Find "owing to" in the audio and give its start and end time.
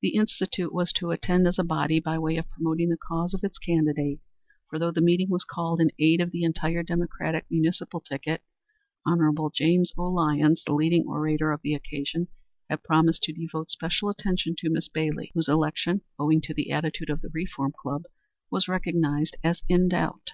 16.18-16.54